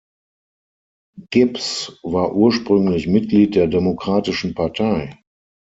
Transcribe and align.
Gibbs 1.29 1.99
war 2.01 2.33
ursprünglich 2.33 3.05
Mitglied 3.05 3.53
der 3.53 3.67
Demokratischen 3.67 4.55
Partei. 4.55 5.15